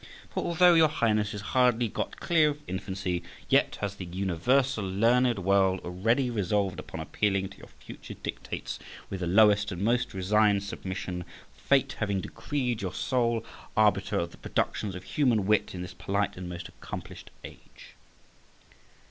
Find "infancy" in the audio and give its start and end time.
2.65-3.21